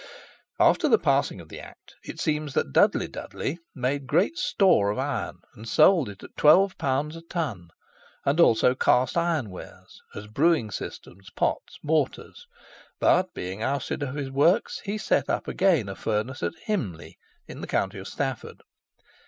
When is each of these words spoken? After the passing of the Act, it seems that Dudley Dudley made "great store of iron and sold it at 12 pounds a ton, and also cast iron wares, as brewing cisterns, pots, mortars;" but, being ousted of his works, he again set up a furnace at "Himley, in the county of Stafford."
After 0.59 0.89
the 0.89 0.97
passing 0.97 1.39
of 1.39 1.49
the 1.49 1.59
Act, 1.59 1.93
it 2.03 2.19
seems 2.19 2.55
that 2.55 2.73
Dudley 2.73 3.07
Dudley 3.07 3.59
made 3.75 4.07
"great 4.07 4.35
store 4.35 4.89
of 4.89 4.97
iron 4.97 5.41
and 5.53 5.69
sold 5.69 6.09
it 6.09 6.23
at 6.23 6.35
12 6.37 6.75
pounds 6.79 7.15
a 7.15 7.21
ton, 7.21 7.69
and 8.25 8.39
also 8.39 8.73
cast 8.73 9.15
iron 9.15 9.51
wares, 9.51 10.01
as 10.15 10.25
brewing 10.25 10.71
cisterns, 10.71 11.29
pots, 11.35 11.77
mortars;" 11.83 12.47
but, 12.99 13.31
being 13.35 13.61
ousted 13.61 14.01
of 14.01 14.15
his 14.15 14.31
works, 14.31 14.79
he 14.85 14.93
again 14.93 14.99
set 15.05 15.29
up 15.29 15.47
a 15.47 15.95
furnace 15.95 16.41
at 16.41 16.53
"Himley, 16.67 17.19
in 17.47 17.61
the 17.61 17.67
county 17.67 17.99
of 17.99 18.07
Stafford." 18.07 18.63